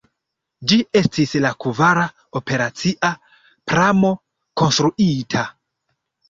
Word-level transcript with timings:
Ĝi 0.69 0.77
estis 1.01 1.33
la 1.43 1.51
kvara 1.65 2.05
operacia 2.39 3.11
pramo 3.73 4.11
konstruita. 4.63 5.47